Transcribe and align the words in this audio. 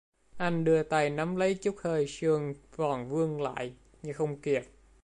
Anh 0.37 0.63
đưa 0.63 0.83
tay 0.83 1.09
nắm 1.09 1.35
lấy 1.35 1.53
chút 1.55 1.75
hơi 1.81 2.07
sương 2.07 2.53
còn 2.77 3.09
vương 3.09 3.41
lại 3.41 3.73
nhưng 4.03 4.13
không 4.13 4.41
kịp 4.41 4.61